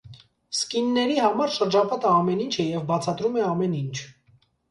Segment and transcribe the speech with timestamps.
[0.59, 4.03] Սկինների համար «շրջապատը ամեն ինչ է և բացատրում է ամեն ինչ»։